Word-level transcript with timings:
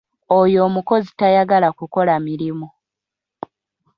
Oyo 0.39 0.59
omukozi 0.67 1.09
tayagala 1.19 1.69
kukola 1.77 2.13
mirimu. 2.25 2.67